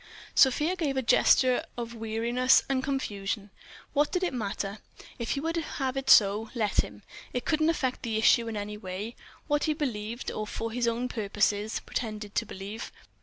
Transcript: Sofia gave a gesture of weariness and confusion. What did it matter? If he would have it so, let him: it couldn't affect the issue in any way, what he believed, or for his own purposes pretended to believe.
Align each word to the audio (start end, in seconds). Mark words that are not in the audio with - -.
Sofia 0.33 0.75
gave 0.75 0.97
a 0.97 1.03
gesture 1.03 1.63
of 1.77 1.93
weariness 1.93 2.63
and 2.67 2.83
confusion. 2.83 3.51
What 3.93 4.11
did 4.11 4.23
it 4.23 4.33
matter? 4.33 4.79
If 5.19 5.29
he 5.33 5.39
would 5.41 5.57
have 5.57 5.95
it 5.95 6.09
so, 6.09 6.49
let 6.55 6.77
him: 6.83 7.03
it 7.33 7.45
couldn't 7.45 7.69
affect 7.69 8.01
the 8.01 8.17
issue 8.17 8.47
in 8.47 8.57
any 8.57 8.77
way, 8.77 9.15
what 9.45 9.65
he 9.65 9.73
believed, 9.75 10.31
or 10.31 10.47
for 10.47 10.71
his 10.71 10.87
own 10.87 11.07
purposes 11.07 11.81
pretended 11.81 12.33
to 12.33 12.47
believe. 12.47 12.91